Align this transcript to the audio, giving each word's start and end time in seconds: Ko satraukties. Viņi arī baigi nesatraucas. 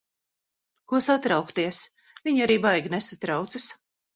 Ko 0.93 1.01
satraukties. 1.09 1.83
Viņi 2.25 2.45
arī 2.47 2.59
baigi 2.67 2.93
nesatraucas. 2.99 3.73